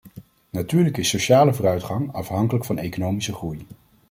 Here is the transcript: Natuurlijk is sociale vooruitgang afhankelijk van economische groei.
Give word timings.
Natuurlijk 0.49 0.97
is 0.97 1.09
sociale 1.09 1.53
vooruitgang 1.53 2.11
afhankelijk 2.13 2.65
van 2.65 2.77
economische 2.77 3.33
groei. 3.33 3.65